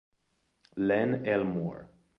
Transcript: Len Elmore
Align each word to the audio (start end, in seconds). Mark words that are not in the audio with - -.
Len 0.77 1.21
Elmore 1.29 1.85